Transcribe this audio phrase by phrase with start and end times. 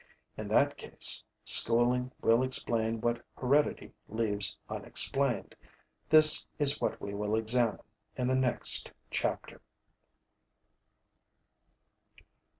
[0.35, 5.53] In that case, schooling will explain what heredity leaves unexplained.
[6.09, 7.83] This is what we will examine
[8.17, 9.61] in the next chapter.